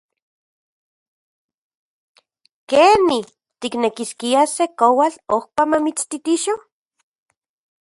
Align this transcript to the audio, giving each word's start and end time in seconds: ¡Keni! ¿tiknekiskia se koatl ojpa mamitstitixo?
¡Keni! 2.69 3.19
¿tiknekiskia 3.59 4.43
se 4.55 4.65
koatl 4.79 5.15
ojpa 5.35 5.61
mamitstitixo? 5.71 6.53